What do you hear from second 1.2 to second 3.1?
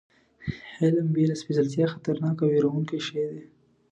له سپېڅلتیا خطرناک او وېروونکی